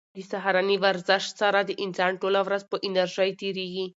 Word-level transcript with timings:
په 0.13 0.21
سهارني 0.31 0.77
ورزش 0.85 1.23
سره 1.41 1.59
د 1.63 1.71
انسان 1.85 2.11
ټوله 2.21 2.39
ورځ 2.47 2.63
په 2.71 2.77
انرژۍ 2.87 3.29
تېریږي. 3.39 3.85